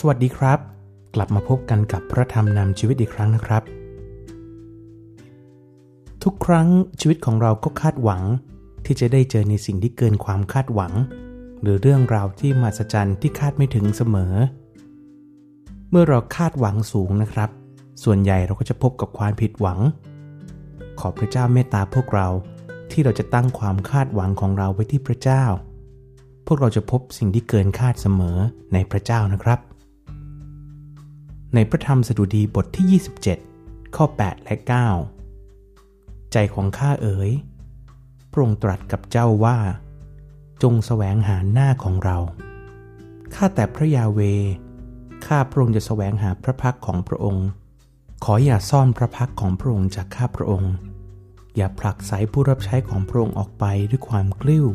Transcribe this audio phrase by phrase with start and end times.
[0.00, 0.58] สวัสดีครับ
[1.14, 3.62] กลับมาพบกันกับพระธรรมนำชีวิตอีกครั้งนะครับ
[6.22, 6.68] ทุกครั้ง
[7.00, 8.22] ชีวิตของเราก็คาดหวัง
[8.84, 10.92] ที่จะได้เจอในสิ่งที่เกินความคาดหวัง
[11.62, 14.34] หรือเรื่องราวที่มหัศจรรย์ที่คาดไม่ถึงเสมอ
[15.90, 17.50] เมื่อเราคาดหวังสูงนะครับ
[18.04, 19.78] ส่วนใหญ่เราก็จะพบกับความผิดหวัง
[21.00, 22.28] ขอพระเจ้าเมตตาพวกเรา
[22.90, 25.44] ที่เราจะตั้งความคาดหวังของเราไว้ที่พระเจ้า
[26.46, 28.36] พวกเราจะพบสิ่งที่เกินคาดเสมอ
[28.72, 29.60] ในพระเจ้านะครับ
[31.54, 33.00] ในพระธรรมสดุดีบทที่
[33.44, 34.54] 27 ข้อ 8 และ
[35.44, 37.30] 9 ใจของข้าเอ๋ย
[38.30, 39.58] พระองค์ตรัสกับเจ้าว่า
[40.62, 42.18] จงแสวงหาหน้าของเรา
[43.34, 44.20] ข้าแต่พระยาเว
[45.26, 47.46] ข้าพระองค์จะแสวงหาพระพักของพระองค์
[48.24, 50.72] ขออย่าซ่อนพระพักของพระองค์จากข้าพระองค์
[51.56, 54.66] อย่าผลักไสผู้รับใช้ของพระองค์ออกไปด้วยความกลิ้ว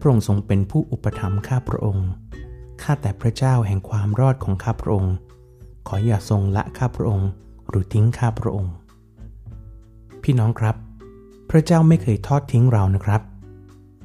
[0.00, 2.08] พระองค์ทรงเป็นผู้อุปถัมภ์ข้าพระองค์
[2.82, 5.14] ข้าแต่พระเจ้าแห่งความรอดของข้าพระองค์
[5.92, 7.30] ขออย่าทรงละข้าพระองค์
[7.68, 8.72] หรือทิ้งข้าพระองค์
[10.22, 10.76] พี่น้องครับ
[11.50, 13.22] พระเจ้าไม่เคยทอดทิ้งเรานะครับ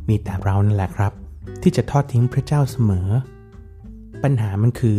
[0.08, 1.14] มีแต่เรานั่นแหละครับ
[1.62, 3.08] ที่จะทอดทิ้งพระเจ้าเสมอ
[4.24, 4.98] ปัญหามันคือ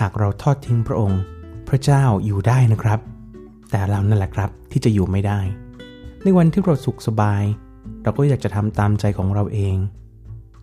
[0.00, 1.20] หากเราทอดทิ้งพระองค์
[1.68, 3.00] พระเจ้าอยู่ได้นะครับ
[3.70, 5.40] แต่เรานั่นแหละครับที่จะอยู่ไม่ได้
[6.22, 7.42] ในวันที่เราสุขสบาย
[8.02, 9.76] เราก็อยากจะทำตามใจของเราเอง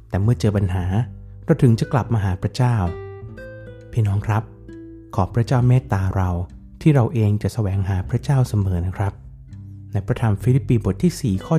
[0.09, 0.85] แต่เมื่อเจอปัญหา
[1.45, 2.75] เราถึงจะกลับมาหาพระเจ้า
[3.93, 4.43] พี่น้องครับ
[5.15, 6.29] ขอพระเจ้าเมตตาเรา
[6.81, 9.13] ที่เราเองจะแสวงหาพระเจ้าเสมอนะครับ
[9.91, 11.55] ในพระธรรมฟิลิปปีบทที่ 4 ข้อ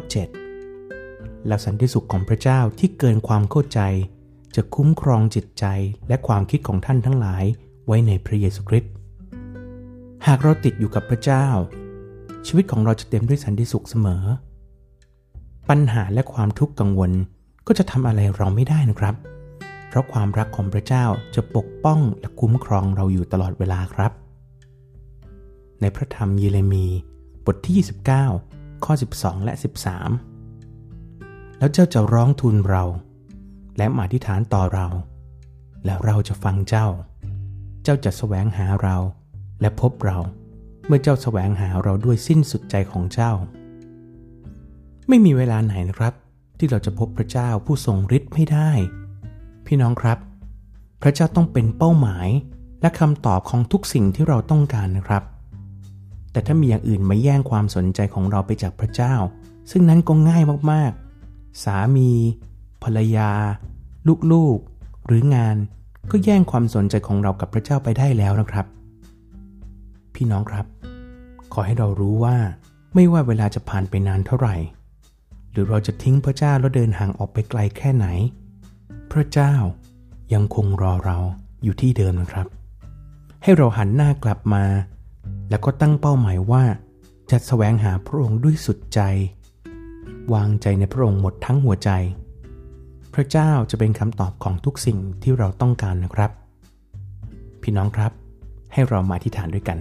[0.72, 3.81] 7 แล้วสันติสุขของพระเจ้าที่เกินความเข้าใจ
[4.55, 5.64] จะคุ้มครองจิตใจ
[6.09, 7.44] และความคิดของท่านทั้งหลาย
[7.86, 8.92] ไว้ในพระเยซูคริสต์
[10.27, 11.47] หากเราติดอยู่กับพระเจ้า
[12.47, 14.22] ชีวิตของเราจะเต็มด้วยสันติสุขเสมอ
[15.69, 17.11] ปัญหาและความทุกข์กังวล
[17.66, 19.14] ก็จะทำอะไรเราไม่ได้นะครับ
[19.93, 24.12] เพราะความรักของพระเจ้าจะปกป้องและคุ้มครองเราอยู่ตลอดเวลาครับ
[25.81, 26.87] ในพระธรรมเยเรมี
[27.47, 27.75] บทที่
[28.28, 29.53] 29 ข้อ 12 และ
[30.77, 32.84] 13 แล้วเจ้าจะร้องทูลเรา
[33.78, 34.87] และมาอธิษฐานต่อเรา
[35.84, 36.87] แล้วเราจะฟังเจ้า
[37.84, 38.97] เจ้าจะแสวงหาเรา
[39.61, 40.19] และพบเรา
[40.87, 43.33] เมื่อเจ้าแสวงหาเราด้วยสิ้นสุดใจของเจ้า
[45.09, 46.15] ไม่มีเวลาไหนนะครับ
[46.59, 48.71] ที่เราจะพบพระเจ้าผู้ทรงฤทธิ์ไม่ได้
[49.67, 50.19] พี่น้องครับ
[51.03, 52.28] พระเจ้าต้องเป็นเป้าหมาย
[52.81, 55.23] และคำตอบของทุกสิ่งที่เราต้องการนะครับ
[56.33, 59.15] แต่ถ้ามีอย่างอื่นมาแย่งความสนใจของเราไปจากพระเจ้า
[59.71, 62.11] ซึ่งนั้นก็ง่ายมากๆ สามี
[62.83, 63.31] ภรรยา
[64.33, 65.56] ลูกๆ หรืองาน
[66.11, 68.67] ก็แย่งความสนใจของเรากับพระเจ้าไปได้แล้วนะครับ
[70.15, 70.67] พี่น้องครับ
[71.53, 72.37] ขอให้เรารู้ว่า
[72.95, 74.56] ไม่ว่าเวลาจะผ่านไปนานเท่าไหร่
[75.51, 78.06] หรือเราจะทิ้งพระเจ้าแล้วเดินห่างออกไปไกลแค่ไหน
[79.12, 79.55] พระเจ้า
[80.34, 81.19] ยังคงรอเรา
[81.65, 82.47] อยู่ที่เดิมนะครับ
[83.43, 84.65] ให้เราหันหน้ากลับมา
[85.50, 86.65] แล้วก็ตั้งเป้าหมายว่า
[87.31, 89.01] จะแสวงหาพระองค์ด้วยสุดใจ
[90.34, 91.91] วางใจในพระองค์หมดทั้งหัวใจ
[93.15, 96.31] พระเจ้าจะเป็นคำตอบของทุกสิ่งที่เราต้องการนะครับ
[97.62, 98.12] พี่น้องครับ
[98.72, 99.78] ให้เรามาที่ฐานด้วยกัน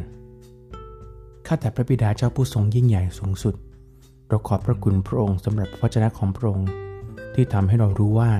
[1.46, 3.56] ข้าแต่พระบิดาเจ้าผู้ทรงยิ่งใหญ่สูงสุด
[4.28, 6.68] เราขอบพระคุณพระองค์สำหรับพระวจนะของพระองค์
[7.34, 8.32] ที่ทำให้เรารู้ว่า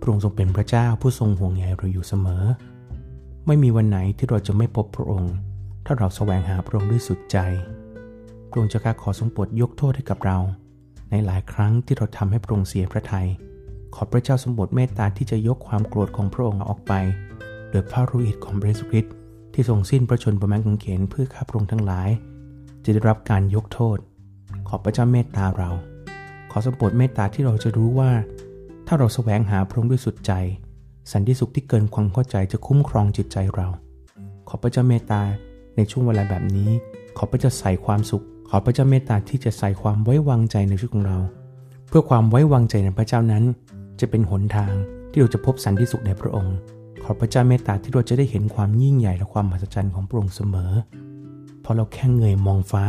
[0.00, 2.44] พระองค์ทรงเป็นพระเจ้าผู้ทรงห่วงใยเราอยู่เสมอ
[3.46, 5.32] ไม่มีวันไหนที่เราจะไม่พบพระองค์
[5.84, 7.38] ถ้าเราแสวงหาพระองค์ด้วยสุดใจ
[8.50, 10.38] พระองค์จะกล้าขอทรงโปรดยกโทษให้กับเรา
[11.10, 13.28] ในหลายครั้งที่เราทำให้พระองค์เสียพระทยัย
[13.94, 16.92] ขอพระเจ้าทรงโปรดเมตตาที่จะยกความโกรธของพระองค์ออกไป
[17.70, 19.12] โดยพระฤทธิ์ของพระเยซูคริสต์
[19.54, 22.08] ที่ทรงสิ้นพระชนม์ประมาณกางเขนเพื่อข้าพระองค์ทั้งหลาย
[22.84, 23.98] จะได้รับการยกโทษ
[24.68, 25.70] ขอพระเจ้าเมตตาเรา
[26.50, 28.10] ขอทรงโปรดเมตตาที่เราจะรู้ว่า
[28.90, 30.32] ถ้าเราแสวงหาพระองค์ด้วยสุดใจ
[31.12, 33.68] สันติสุขที่เกินความเข้าใจจะคุ้มครองจิตใจเรา
[34.48, 35.22] ขอพระเจ้าเมตตา
[35.76, 36.70] ในช่วงเวลาแบบนี้
[37.16, 41.18] ขอพระเจ้าใส่ความสุข ขอพระเจ้าเมตตาที่จะใส่ความไว้วางใจในชีวิตของเรา
[41.88, 43.44] เพื่อความไว้วางใจในพระเจ้านั้น
[44.00, 44.72] จะเป็นหนทาง
[45.10, 46.56] ที่เราจะพบสันติสุขในพระองค์
[47.02, 50.72] ขอพระเจ้าเมตตาที่เราจะได้เห็นความยิ่งใหญ่และความมหัศจรรย์ของพระองค์เสมอ
[51.64, 52.84] พอเราแค่เงยมองฟ้า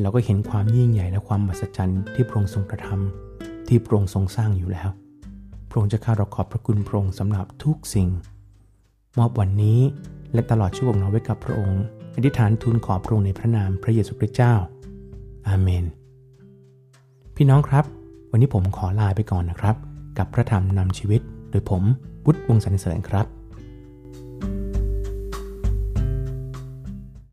[0.00, 4.90] เราก็เห็นความยิ่งใหญ่และความมหัศจรรย์ที่พระองค์ทรงกระทำที่พระองค์ทรงสร้างอยู่แล้ว
[5.74, 8.08] ระองค์จะข้าเราขอบพระคุณพระองค์สำหรับทุกสิ่ง
[9.18, 9.78] มอบวันนี้
[10.32, 11.82] และตลอดช่วงเราไว้กับพระองค์
[12.14, 14.54] อธิษฐานทูลขอพระองค์ในพระนามพระเยซูคริสต์เจ้า
[15.48, 15.84] อาเมน
[17.36, 17.84] พี่น้องครับ
[18.30, 19.76] วันนี้ผมขอลาไปก่อนนะครับ
[20.18, 21.82] กับพระธรรมนำชีวิต โดยผม
[22.24, 23.26] วุฒิวงศ์สรรเสริญครับ